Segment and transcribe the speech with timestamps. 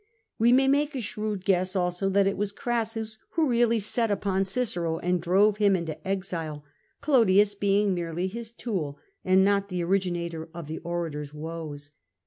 [0.39, 4.45] We may make a shrewd guess also that it was Crassus who really set upon
[4.45, 6.63] Cicero and drove him into exile,
[7.01, 11.91] Clodius being merely his tool, and not the origi nator of the orator's woes.